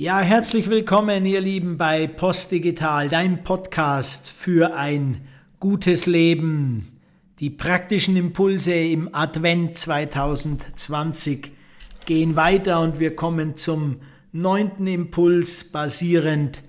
Ja, 0.00 0.20
herzlich 0.20 0.70
willkommen, 0.70 1.26
ihr 1.26 1.42
Lieben, 1.42 1.76
bei 1.76 2.06
Postdigital, 2.06 3.10
dein 3.10 3.44
Podcast 3.44 4.30
für 4.30 4.74
ein 4.74 5.28
gutes 5.58 6.06
Leben. 6.06 6.88
Die 7.38 7.50
praktischen 7.50 8.16
Impulse 8.16 8.72
im 8.72 9.14
Advent 9.14 9.76
2020 9.76 11.52
gehen 12.06 12.34
weiter 12.34 12.80
und 12.80 12.98
wir 12.98 13.14
kommen 13.14 13.56
zum 13.56 14.00
neunten 14.32 14.86
Impuls 14.86 15.64
basierend 15.64 16.62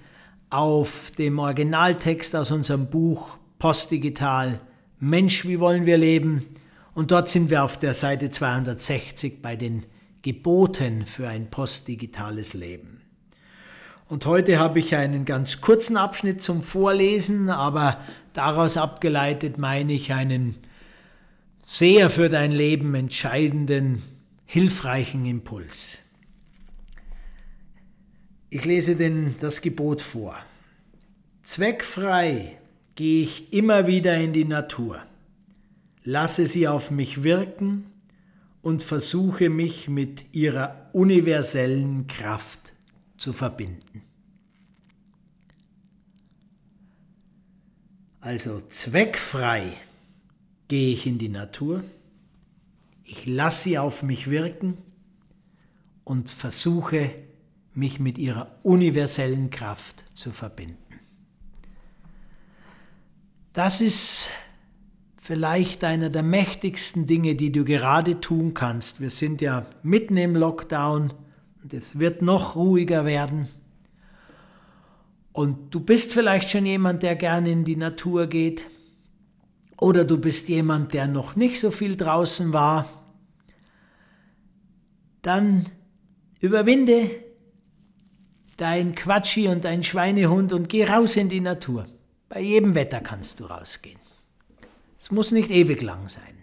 auf 0.50 1.14
dem 1.18 1.40
Originaltext 1.40 2.36
aus 2.36 2.52
unserem 2.52 2.90
Buch 2.90 3.38
Postdigital 3.60 4.60
Mensch, 5.00 5.48
wie 5.48 5.62
wollen 5.62 5.86
wir 5.86 5.98
leben? 5.98 6.48
Und 6.94 7.12
dort 7.12 7.30
sind 7.30 7.50
wir 7.50 7.64
auf 7.64 7.80
der 7.80 7.94
Seite 7.94 8.30
260 8.30 9.42
bei 9.42 9.56
den 9.56 9.86
Geboten 10.22 11.06
für 11.06 11.30
ein 11.30 11.50
postdigitales 11.50 12.54
Leben. 12.56 13.01
Und 14.12 14.26
heute 14.26 14.60
habe 14.60 14.80
ich 14.80 14.94
einen 14.94 15.24
ganz 15.24 15.62
kurzen 15.62 15.96
Abschnitt 15.96 16.42
zum 16.42 16.64
Vorlesen, 16.64 17.50
aber 17.50 18.02
daraus 18.34 18.76
abgeleitet 18.76 19.58
meine 19.58 19.94
ich 19.94 20.12
einen 20.12 20.58
sehr 21.64 22.10
für 22.10 22.28
dein 22.28 22.52
Leben 22.52 22.94
entscheidenden, 22.94 24.02
hilfreichen 24.46 25.26
Impuls. 25.26 25.98
Ich 28.50 28.66
lese 28.66 28.98
denn 28.98 29.36
das 29.40 29.62
Gebot 29.62 30.02
vor. 30.02 30.36
Zweckfrei 31.44 32.58
gehe 32.96 33.24
ich 33.24 33.54
immer 33.54 33.88
wieder 33.88 34.18
in 34.18 34.34
die 34.34 34.44
Natur, 34.44 35.00
lasse 36.04 36.48
sie 36.48 36.68
auf 36.68 36.92
mich 36.92 37.24
wirken 37.24 37.86
und 38.62 38.84
versuche 38.84 39.50
mich 39.50 39.88
mit 39.88 40.34
ihrer 40.34 40.90
universellen 40.92 42.08
Kraft 42.08 42.74
zu 43.22 43.34
verbinden. 43.34 44.02
Also 48.20 48.62
zweckfrei 48.70 49.78
gehe 50.68 50.94
ich 50.94 51.06
in 51.06 51.20
die 51.20 51.30
Natur, 51.30 51.84
ich 53.04 53.26
lasse 53.26 53.64
sie 53.64 53.78
auf 53.78 54.04
mich 54.04 54.30
wirken 54.30 54.78
und 56.04 56.30
versuche 56.30 57.12
mich 57.74 58.00
mit 58.00 58.18
ihrer 58.18 58.56
universellen 58.64 59.50
Kraft 59.50 60.06
zu 60.16 60.32
verbinden. 60.32 60.78
Das 63.54 63.82
ist 63.82 64.30
vielleicht 65.18 65.84
einer 65.84 66.10
der 66.10 66.24
mächtigsten 66.24 67.06
Dinge, 67.06 67.36
die 67.36 67.52
du 67.52 67.66
gerade 67.66 68.20
tun 68.20 68.54
kannst. 68.54 69.02
Wir 69.02 69.10
sind 69.10 69.42
ja 69.42 69.66
mitten 69.84 70.18
im 70.18 70.36
Lockdown 70.36 71.14
und 71.64 71.74
es 71.74 72.00
wird 72.00 72.22
noch 72.22 72.56
ruhiger 72.56 73.06
werden. 73.06 73.50
Und 75.34 75.74
du 75.74 75.80
bist 75.80 76.12
vielleicht 76.12 76.50
schon 76.50 76.66
jemand, 76.66 77.04
der 77.04 77.16
gerne 77.16 77.52
in 77.52 77.64
die 77.64 77.76
Natur 77.76 78.28
geht. 78.28 78.66
Oder 79.80 80.04
du 80.04 80.20
bist 80.20 80.50
jemand, 80.50 80.94
der 80.94 81.08
noch 81.08 81.36
nicht 81.36 81.60
so 81.60 81.72
viel 81.72 81.96
draußen 81.96 82.54
war. 82.54 82.88
Dann 85.22 85.70
überwinde 86.40 87.10
dein 88.58 88.94
Quatschi 88.94 89.48
und 89.48 89.64
dein 89.64 89.84
Schweinehund 89.84 90.54
und 90.54 90.68
geh 90.68 90.86
raus 90.86 91.16
in 91.16 91.30
die 91.30 91.42
Natur. 91.42 91.88
Bei 92.28 92.42
jedem 92.42 92.76
Wetter 92.76 93.00
kannst 93.00 93.40
du 93.40 93.46
rausgehen. 93.46 94.00
Es 95.00 95.12
muss 95.12 95.32
nicht 95.32 95.50
ewig 95.50 95.82
lang 95.82 96.10
sein. 96.10 96.38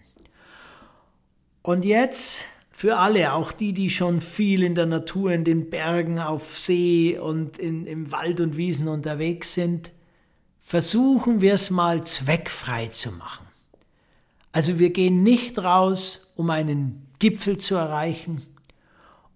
Und 1.61 1.85
jetzt 1.85 2.45
für 2.79 2.95
alle, 2.95 3.33
auch 3.33 3.51
die, 3.51 3.73
die 3.73 3.89
schon 3.89 4.21
viel 4.21 4.63
in 4.63 4.73
der 4.73 4.85
Natur, 4.85 5.33
in 5.33 5.43
den 5.43 5.69
Bergen, 5.69 6.17
auf 6.17 6.57
See 6.57 7.19
und 7.19 7.57
in, 7.57 7.85
im 7.85 8.13
Wald 8.13 8.39
und 8.39 8.55
Wiesen 8.55 8.87
unterwegs 8.87 9.53
sind, 9.53 9.91
versuchen 10.61 11.41
wir 11.41 11.55
es 11.55 11.71
mal 11.71 12.05
zweckfrei 12.05 12.87
zu 12.87 13.11
machen. 13.11 13.45
Also 14.53 14.79
wir 14.79 14.91
gehen 14.91 15.23
nicht 15.23 15.59
raus, 15.59 16.31
um 16.37 16.49
einen 16.51 17.05
Gipfel 17.19 17.57
zu 17.57 17.75
erreichen, 17.75 18.43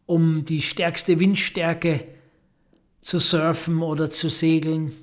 um 0.06 0.45
die 0.45 0.62
stärkste 0.62 1.19
Windstärke 1.19 2.07
zu 3.01 3.19
surfen 3.19 3.81
oder 3.81 4.09
zu 4.09 4.29
segeln 4.29 4.94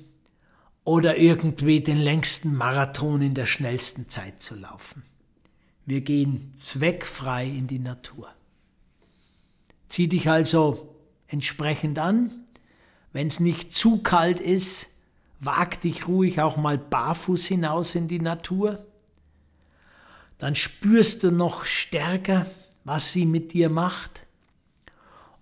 oder 0.83 1.15
irgendwie 1.15 1.81
den 1.81 1.99
längsten 1.99 2.55
Marathon 2.55 3.21
in 3.21 3.35
der 3.35 3.45
schnellsten 3.45 4.09
Zeit 4.09 4.41
zu 4.41 4.55
laufen. 4.55 5.03
Wir 5.91 5.99
gehen 5.99 6.53
zweckfrei 6.55 7.45
in 7.45 7.67
die 7.67 7.77
Natur. 7.77 8.29
Zieh 9.89 10.07
dich 10.07 10.29
also 10.29 10.95
entsprechend 11.27 11.99
an. 11.99 12.31
Wenn 13.11 13.27
es 13.27 13.41
nicht 13.41 13.73
zu 13.73 14.01
kalt 14.01 14.39
ist, 14.39 14.87
wag 15.41 15.81
dich 15.81 16.07
ruhig 16.07 16.39
auch 16.39 16.55
mal 16.55 16.77
barfuß 16.77 17.45
hinaus 17.45 17.93
in 17.95 18.07
die 18.07 18.21
Natur. 18.21 18.85
Dann 20.37 20.55
spürst 20.55 21.25
du 21.25 21.29
noch 21.29 21.65
stärker, 21.65 22.45
was 22.85 23.11
sie 23.11 23.25
mit 23.25 23.51
dir 23.51 23.67
macht. 23.67 24.21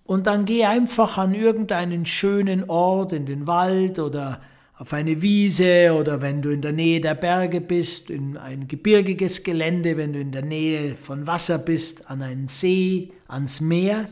Und 0.04 0.26
dann 0.26 0.46
geh 0.46 0.66
einfach 0.66 1.20
an 1.20 1.36
irgendeinen 1.36 2.08
schönen 2.08 2.72
Ort, 2.72 3.14
in 3.14 3.28
den 3.28 3.46
Wald 3.46 4.00
oder 4.00 4.42
auf 4.79 4.94
eine 4.94 5.22
Wiese 5.22 5.94
oder 5.94 6.22
wenn 6.22 6.41
du 6.41 6.51
in 6.51 6.62
der 6.62 6.72
Nähe 6.72 7.01
der 7.01 7.13
Berge 7.13 7.59
bist, 7.59 8.09
in 8.09 8.38
ein 8.38 8.69
gebirgiges 8.69 9.44
Gelände, 9.44 9.97
wenn 9.97 10.13
du 10.13 10.22
in 10.22 10.31
der 10.31 10.41
Nähe 10.41 10.95
von 10.95 11.28
Wasser 11.28 11.57
bist, 11.57 12.09
an 12.09 12.22
einen 12.22 12.47
See, 12.47 13.12
ans 13.28 13.59
Meer. 13.59 14.07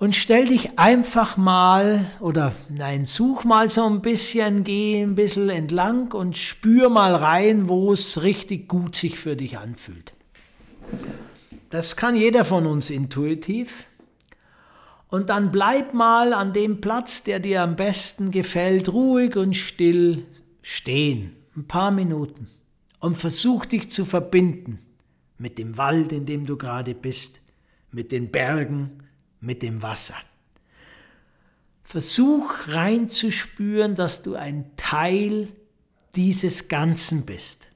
Und 0.00 0.16
stell 0.16 0.46
dich 0.46 0.76
einfach 0.76 1.36
mal, 1.36 2.10
oder 2.18 2.52
nein, 2.68 3.04
such 3.04 3.44
mal 3.44 3.68
so 3.68 3.86
ein 3.86 4.02
bisschen, 4.02 4.64
geh 4.64 5.02
ein 5.02 5.14
bisschen 5.14 5.50
entlang 5.50 6.10
und 6.10 6.36
spür 6.36 6.88
mal 6.88 7.14
rein, 7.14 7.68
wo 7.68 7.92
es 7.92 8.24
richtig 8.24 8.66
gut 8.66 8.96
sich 8.96 9.20
für 9.20 9.36
dich 9.36 9.56
anfühlt. 9.58 10.14
Das 11.70 11.94
kann 11.94 12.16
jeder 12.16 12.44
von 12.44 12.66
uns 12.66 12.90
intuitiv. 12.90 13.84
Und 15.08 15.30
dann 15.30 15.50
bleib 15.50 15.94
mal 15.94 16.34
an 16.34 16.52
dem 16.52 16.80
Platz, 16.80 17.22
der 17.22 17.40
dir 17.40 17.62
am 17.62 17.76
besten 17.76 18.30
gefällt, 18.30 18.92
ruhig 18.92 19.36
und 19.36 19.54
still 19.54 20.26
stehen, 20.62 21.34
ein 21.56 21.66
paar 21.66 21.90
Minuten. 21.90 22.48
Und 23.00 23.16
versuch 23.16 23.64
dich 23.64 23.90
zu 23.90 24.04
verbinden 24.04 24.80
mit 25.38 25.58
dem 25.58 25.78
Wald, 25.78 26.12
in 26.12 26.26
dem 26.26 26.44
du 26.44 26.56
gerade 26.56 26.94
bist, 26.94 27.40
mit 27.90 28.12
den 28.12 28.30
Bergen, 28.30 29.02
mit 29.40 29.62
dem 29.62 29.82
Wasser. 29.82 30.16
Versuch 31.84 32.68
reinzuspüren, 32.68 33.94
dass 33.94 34.22
du 34.22 34.34
ein 34.34 34.70
Teil 34.76 35.48
dieses 36.16 36.68
Ganzen 36.68 37.24
bist. 37.24 37.68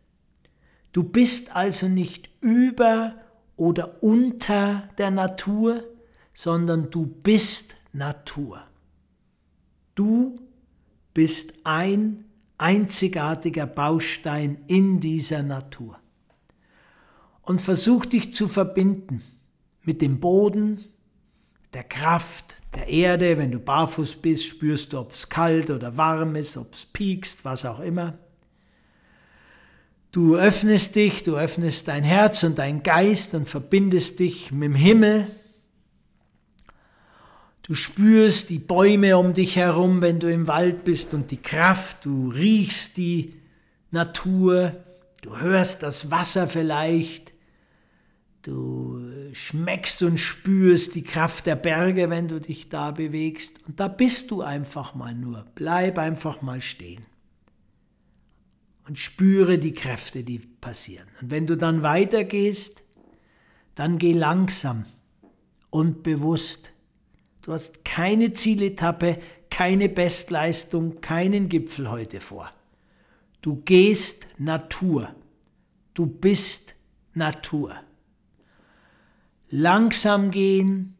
Du 0.93 1.03
bist 1.03 1.57
also 1.57 1.89
nicht 1.89 2.29
über 2.43 3.15
oder 3.57 4.03
unter 4.03 4.89
der 4.99 5.11
Natur, 5.11 5.85
sondern 6.33 6.91
du 6.91 7.07
bist 7.07 7.75
Natur. 7.93 8.63
Du 9.95 10.41
bist 11.15 11.53
ein 11.65 12.25
einzigartiger 12.59 13.67
Baustein 13.67 14.59
in 14.67 15.01
dieser 15.01 15.43
Natur. 15.43 15.99
Und 17.43 17.61
versuch 17.61 18.07
dich 18.07 18.33
zu 18.35 18.47
verbinden 18.47 19.23
mit 19.83 20.01
dem 20.01 20.21
Boden, 20.21 20.85
der 21.75 21.85
Kraft 21.85 22.59
der 22.75 22.87
Erde. 22.87 23.37
Wenn 23.37 23.51
du 23.51 23.59
barfuß 23.59 24.17
bist, 24.17 24.47
spürst 24.47 24.93
du, 24.93 25.01
ob 25.01 25.13
es 25.13 25.29
kalt 25.29 25.71
oder 25.71 25.97
warm 25.97 26.37
ist, 26.37 26.57
ob 26.57 26.73
es 26.73 26.85
piekst, 26.85 27.45
was 27.45 27.65
auch 27.65 27.81
immer. 27.81 28.19
Du 30.13 30.37
öffnest 30.37 30.95
dich, 30.95 31.23
du 31.23 31.37
öffnest 31.37 31.89
dein 31.89 32.05
Herz 32.05 32.43
und 32.45 32.59
dein 32.59 32.83
Geist 32.83 33.35
und 33.35 33.49
verbindest 33.49 34.21
dich 34.21 34.53
mit 34.53 34.65
dem 34.65 34.75
Himmel, 34.75 35.27
Du 37.63 37.75
spürst 37.75 38.51
die 38.51 38.59
Bäume 38.59 39.17
um 39.17 39.35
dich 39.35 39.57
herum, 39.57 40.03
wenn 40.03 40.19
du 40.19 40.31
im 40.31 40.49
Wald 40.49 40.85
bist 40.85 41.15
und 41.15 41.31
die 41.31 41.41
Kraft, 41.41 42.05
du 42.05 42.29
riechst 42.29 42.97
die 42.97 43.35
Natur, 43.93 44.85
du 45.23 45.39
hörst 45.39 45.85
das 45.85 46.11
Wasser 46.11 46.49
vielleicht, 46.49 47.33
du 48.43 49.01
schmeckst 49.33 50.03
und 50.03 50.19
spürst 50.19 50.97
die 50.97 51.05
Kraft 51.05 51.47
der 51.47 51.55
Berge, 51.55 52.11
wenn 52.11 52.27
du 52.27 52.41
dich 52.41 52.69
da 52.69 52.91
bewegst. 52.91 53.61
Und 53.69 53.79
da 53.79 53.87
bist 53.87 54.33
du 54.33 54.43
einfach 54.43 54.97
mal 54.97 55.15
nur. 55.15 55.47
Bleib 55.55 55.99
einfach 55.99 56.43
mal 56.43 56.61
stehen 56.61 57.07
und 58.89 58.99
spüre 58.99 59.59
die 59.59 59.73
Kräfte, 59.73 60.25
die 60.25 60.41
passieren. 60.41 61.07
Und 61.21 61.31
wenn 61.31 61.47
du 61.47 61.57
dann 61.57 61.85
weitergehst, 61.85 62.83
dann 63.77 63.99
geh 63.99 64.13
langsam 64.13 64.85
und 65.71 66.03
bewusst 66.03 66.72
Du 67.43 67.53
hast 67.53 67.85
keine 67.85 68.33
Zieletappe, 68.33 69.19
keine 69.51 69.89
Bestleistung, 69.89 71.01
keinen 71.01 71.49
Gipfel 71.49 71.91
heute 71.91 72.21
vor. 72.21 72.51
Du 73.41 73.57
gehst 73.65 74.27
Natur. 74.39 75.15
Du 75.93 76.07
bist 76.07 76.75
Natur. 77.15 77.75
Langsam 79.51 80.31
gehen, 80.31 80.97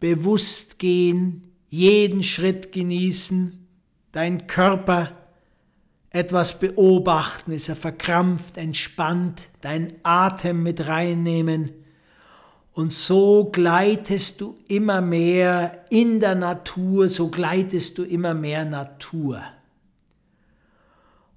bewusst 0.00 0.78
gehen, 0.78 1.52
jeden 1.68 2.22
Schritt 2.22 2.72
genießen, 2.72 3.66
dein 4.12 4.46
Körper 4.46 5.12
etwas 6.10 6.58
beobachten, 6.60 7.52
ist 7.52 7.68
er 7.68 7.76
verkrampft, 7.76 8.56
entspannt, 8.56 9.48
dein 9.60 9.94
Atem 10.02 10.62
mit 10.62 10.86
reinnehmen 10.86 11.83
und 12.74 12.92
so 12.92 13.50
gleitest 13.50 14.40
du 14.40 14.56
immer 14.68 15.00
mehr 15.00 15.84
in 15.90 16.20
der 16.20 16.34
Natur, 16.34 17.08
so 17.08 17.28
gleitest 17.28 17.98
du 17.98 18.02
immer 18.04 18.34
mehr 18.34 18.64
Natur. 18.64 19.42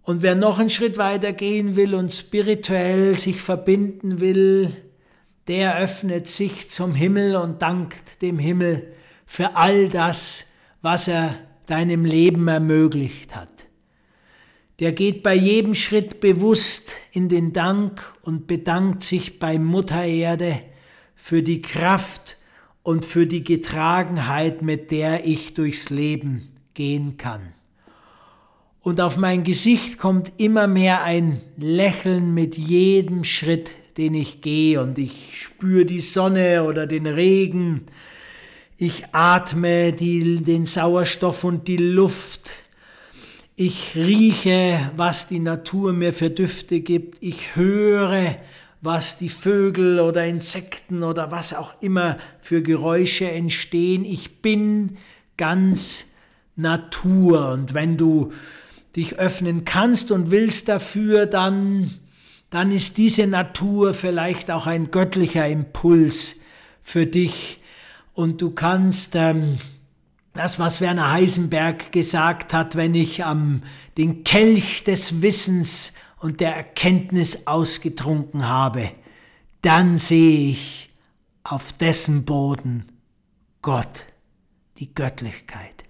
Und 0.01 0.22
wer 0.22 0.36
noch 0.36 0.60
einen 0.60 0.69
Schritt 0.69 0.98
weiter 0.98 1.34
gehen 1.34 1.75
will 1.75 1.94
und 1.94 2.13
spirituell 2.13 3.16
sich 3.16 3.42
verbinden 3.42 4.19
will, 4.19 4.75
der 5.48 5.78
öffnet 5.78 6.28
sich 6.28 6.69
zum 6.69 6.95
Himmel 6.95 7.36
und 7.36 7.62
dankt 7.62 8.22
dem 8.22 8.39
Himmel 8.39 8.94
für 9.25 9.56
all 9.56 9.89
das, 9.89 10.48
was 10.81 11.07
er 11.07 11.36
deinem 11.66 12.04
Leben 12.04 12.48
ermöglicht 12.48 13.36
hat 13.36 13.57
der 14.80 14.92
geht 14.92 15.24
bei 15.24 15.34
jedem 15.34 15.74
Schritt 15.74 16.19
bewusst 16.19 16.94
in 17.12 17.30
den 17.30 17.51
Dank 17.51 18.13
und 18.22 18.45
bedankt 18.48 19.01
sich 19.01 19.39
bei 19.39 19.57
Mutter 19.57 20.04
Erde 20.04 20.62
für 21.27 21.44
die 21.44 21.62
Kraft 21.62 22.38
und 22.83 23.03
für 23.03 23.27
die 23.27 23.44
Getragenheit, 23.44 24.62
mit 24.62 24.91
der 24.91 25.27
ich 25.27 25.53
durchs 25.53 25.89
Leben 25.89 26.47
gehen 26.74 27.18
kann. 27.18 27.53
Und 28.79 29.01
auf 29.01 29.18
mein 29.18 29.44
Gesicht 29.44 29.97
kommt 29.97 30.31
immer 30.38 30.68
mehr 30.68 31.03
ein 31.03 31.41
Lächeln 31.57 32.33
mit 32.33 32.57
jedem 32.57 33.25
Schritt, 33.25 33.74
den 33.97 34.13
ich 34.13 34.39
gehe, 34.39 34.81
und 34.81 34.97
ich 34.97 35.41
spüre 35.41 35.83
die 35.83 36.00
Sonne 36.00 36.63
oder 36.63 36.88
den 36.88 37.06
Regen, 37.06 37.81
ich 38.77 39.03
atme 39.12 39.91
die, 39.91 40.41
den 40.41 40.63
Sauerstoff 40.63 41.44
und 41.44 41.68
die 41.68 41.75
Luft, 41.75 42.51
ich 43.57 43.95
rieche, 43.95 44.91
was 44.95 45.27
die 45.27 45.39
Natur 45.39 45.91
mir 45.91 46.13
für 46.13 46.29
Düfte 46.29 46.79
gibt. 46.79 47.18
Ich 47.21 47.57
höre, 47.57 48.38
was 48.81 49.18
die 49.18 49.29
Vögel 49.29 50.00
oder 50.00 50.25
Insekten 50.25 51.03
oder 51.03 51.31
was 51.31 51.53
auch 51.53 51.81
immer 51.81 52.18
für 52.39 52.62
Geräusche 52.62 53.29
entstehen. 53.29 54.06
Ich 54.06 54.41
bin 54.41 54.97
ganz 55.35 56.06
Natur. 56.56 57.51
Und 57.51 57.74
wenn 57.74 57.97
du 57.97 58.31
dich 58.95 59.15
öffnen 59.15 59.63
kannst 59.63 60.12
und 60.12 60.31
willst 60.31 60.68
dafür, 60.68 61.25
dann, 61.25 61.91
dann 62.50 62.71
ist 62.71 62.97
diese 62.97 63.27
Natur 63.27 63.94
vielleicht 63.94 64.51
auch 64.51 64.68
ein 64.68 64.91
göttlicher 64.91 65.47
Impuls 65.47 66.41
für 66.81 67.06
dich. 67.06 67.62
Und 68.13 68.41
du 68.41 68.51
kannst 68.51 69.15
ähm, 69.15 69.59
das, 70.33 70.59
was 70.59 70.81
Werner 70.81 71.12
Heisenberg 71.12 71.91
gesagt 71.91 72.53
hat, 72.53 72.75
wenn 72.75 72.95
ich 72.95 73.24
am 73.24 73.62
den 73.97 74.24
Kelch 74.24 74.83
des 74.83 75.21
Wissens 75.21 75.94
und 76.19 76.40
der 76.40 76.56
Erkenntnis 76.56 77.48
ausgetrunken 77.48 78.48
habe, 78.48 78.92
dann 79.62 79.98
sehe 79.98 80.50
ich 80.50 80.90
auf 81.44 81.74
dessen 81.74 82.25
Boden 82.25 82.86
Gott, 83.62 84.06
die 84.78 84.94
Göttlichkeit. 84.94 85.84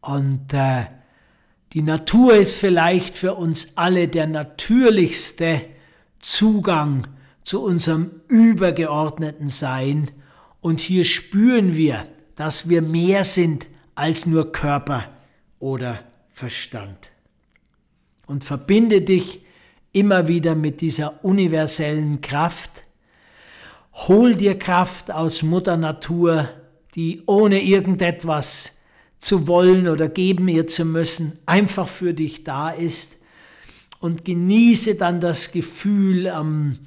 Und 0.00 0.52
äh, 0.54 0.86
die 1.72 1.82
Natur 1.82 2.34
ist 2.34 2.56
vielleicht 2.56 3.14
für 3.14 3.34
uns 3.34 3.76
alle 3.76 4.08
der 4.08 4.26
natürlichste 4.26 5.66
Zugang 6.18 7.06
zu 7.44 7.62
unserem 7.62 8.22
übergeordneten 8.28 9.48
Sein. 9.48 10.10
Und 10.60 10.80
hier 10.80 11.04
spüren 11.04 11.76
wir, 11.76 12.06
dass 12.36 12.68
wir 12.68 12.82
mehr 12.82 13.24
sind 13.24 13.66
als 13.94 14.26
nur 14.26 14.52
Körper 14.52 15.10
oder 15.58 16.04
Verstand. 16.28 17.10
Und 18.28 18.44
verbinde 18.44 19.02
dich 19.02 19.44
immer 19.92 20.28
wieder 20.28 20.54
mit 20.54 20.80
dieser 20.80 21.24
universellen 21.24 22.20
Kraft. 22.20 22.84
Hol 23.92 24.36
dir 24.36 24.56
Kraft 24.56 25.10
aus 25.10 25.42
Mutter 25.42 25.76
Natur, 25.76 26.48
die 26.94 27.24
ohne 27.26 27.60
irgendetwas 27.60 28.80
zu 29.18 29.48
wollen 29.48 29.88
oder 29.88 30.08
geben 30.08 30.46
ihr 30.46 30.68
zu 30.68 30.84
müssen, 30.84 31.36
einfach 31.44 31.88
für 31.88 32.14
dich 32.14 32.44
da 32.44 32.70
ist. 32.70 33.16
Und 33.98 34.24
genieße 34.24 34.94
dann 34.94 35.20
das 35.20 35.50
Gefühl, 35.50 36.26
ähm, 36.26 36.78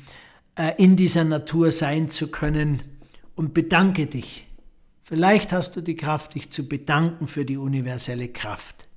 äh, 0.56 0.72
in 0.82 0.96
dieser 0.96 1.26
Natur 1.26 1.72
sein 1.72 2.10
zu 2.10 2.32
können 2.32 2.82
und 3.36 3.54
bedanke 3.54 4.06
dich 4.06 4.48
Vielleicht 5.12 5.52
hast 5.52 5.76
du 5.76 5.82
die 5.82 5.98
Kraft, 5.98 6.36
dich 6.36 6.52
zu 6.52 6.70
bedanken 6.70 7.28
für 7.28 7.44
die 7.44 7.58
universelle 7.58 8.30
Kraft, 8.30 8.88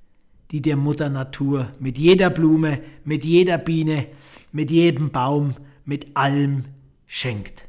die 0.55 0.61
dir 0.61 0.77
Mutter 0.77 1.09
Natur 1.09 1.73
mit 1.79 1.97
jeder 1.97 2.29
Blume, 2.29 2.79
mit 3.03 3.25
jeder 3.25 3.57
Biene, 3.57 4.07
mit 4.53 4.71
jedem 4.71 5.11
Baum, 5.11 5.55
mit 5.83 6.15
allem 6.15 6.63
schenkt. 7.05 7.67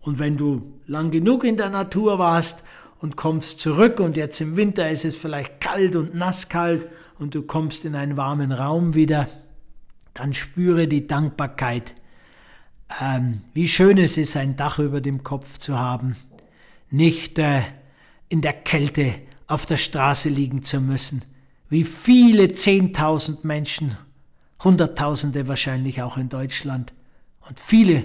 Und 0.00 0.20
wenn 0.20 0.36
du 0.36 0.78
lang 0.86 1.10
genug 1.10 1.42
in 1.42 1.56
der 1.56 1.70
Natur 1.70 2.20
warst 2.20 2.62
und 3.00 3.16
kommst 3.16 3.58
zurück 3.58 3.98
und 3.98 4.16
jetzt 4.16 4.40
im 4.40 4.56
Winter 4.56 4.88
ist 4.90 5.04
es 5.04 5.16
vielleicht 5.16 5.60
kalt 5.60 5.96
und 5.96 6.14
nasskalt 6.14 6.86
und 7.18 7.34
du 7.34 7.42
kommst 7.42 7.84
in 7.84 7.96
einen 7.96 8.16
warmen 8.16 8.52
Raum 8.52 8.94
wieder, 8.94 9.28
dann 10.14 10.34
spüre 10.34 10.86
die 10.86 11.08
Dankbarkeit, 11.08 11.94
ähm, 13.00 13.40
wie 13.54 13.66
schön 13.66 13.98
es 13.98 14.16
ist, 14.18 14.36
ein 14.36 14.54
Dach 14.54 14.78
über 14.78 15.00
dem 15.00 15.24
Kopf 15.24 15.58
zu 15.58 15.80
haben 15.80 16.14
nicht 16.92 17.38
äh, 17.38 17.62
in 18.28 18.40
der 18.40 18.52
Kälte 18.52 19.14
auf 19.46 19.66
der 19.66 19.78
Straße 19.78 20.28
liegen 20.28 20.62
zu 20.62 20.80
müssen, 20.80 21.22
wie 21.72 21.84
viele 21.84 22.52
Zehntausend 22.52 23.44
Menschen, 23.44 23.96
Hunderttausende 24.62 25.48
wahrscheinlich 25.48 26.02
auch 26.02 26.18
in 26.18 26.28
Deutschland 26.28 26.92
und 27.48 27.58
viele 27.58 28.04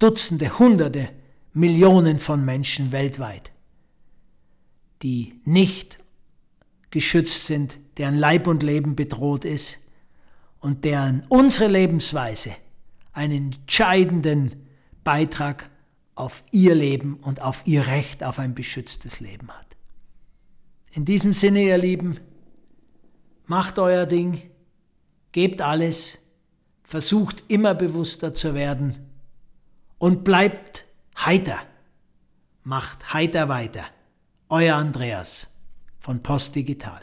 Dutzende, 0.00 0.58
Hunderte, 0.58 1.10
Millionen 1.52 2.18
von 2.18 2.44
Menschen 2.44 2.90
weltweit, 2.90 3.52
die 5.02 5.40
nicht 5.44 5.98
geschützt 6.90 7.46
sind, 7.46 7.78
deren 7.98 8.16
Leib 8.16 8.48
und 8.48 8.64
Leben 8.64 8.96
bedroht 8.96 9.44
ist 9.44 9.78
und 10.58 10.84
deren 10.84 11.24
unsere 11.28 11.68
Lebensweise 11.68 12.50
einen 13.12 13.52
entscheidenden 13.52 14.66
Beitrag 15.04 15.70
auf 16.16 16.42
ihr 16.50 16.74
Leben 16.74 17.14
und 17.14 17.40
auf 17.40 17.62
ihr 17.64 17.86
Recht 17.86 18.24
auf 18.24 18.40
ein 18.40 18.56
beschütztes 18.56 19.20
Leben 19.20 19.52
hat. 19.52 19.68
In 20.90 21.04
diesem 21.04 21.32
Sinne, 21.32 21.62
ihr 21.62 21.78
Lieben, 21.78 22.18
macht 23.46 23.78
euer 23.78 24.06
Ding, 24.06 24.50
gebt 25.32 25.60
alles, 25.60 26.18
versucht 26.82 27.44
immer 27.48 27.74
bewusster 27.74 28.34
zu 28.34 28.54
werden 28.54 29.10
und 29.98 30.24
bleibt 30.24 30.84
heiter. 31.16 31.60
Macht 32.62 33.12
heiter 33.12 33.48
weiter. 33.48 33.84
Euer 34.48 34.76
Andreas 34.76 35.48
von 35.98 36.22
Post 36.22 36.54
Digital. 36.54 37.02